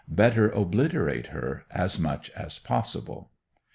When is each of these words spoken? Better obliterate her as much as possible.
Better 0.09 0.49
obliterate 0.49 1.27
her 1.27 1.67
as 1.69 1.99
much 1.99 2.31
as 2.31 2.57
possible. 2.57 3.29